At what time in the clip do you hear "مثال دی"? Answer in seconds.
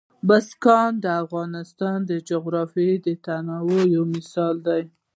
4.15-4.81